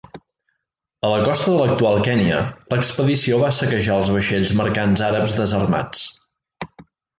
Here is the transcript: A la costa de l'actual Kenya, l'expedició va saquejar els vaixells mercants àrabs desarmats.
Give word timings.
A 1.07 1.09
la 1.11 1.19
costa 1.27 1.51
de 1.51 1.57
l'actual 1.65 2.01
Kenya, 2.07 2.39
l'expedició 2.73 3.39
va 3.45 3.53
saquejar 3.59 3.99
els 4.01 4.11
vaixells 4.17 4.57
mercants 4.63 5.07
àrabs 5.11 5.39
desarmats. 5.45 6.05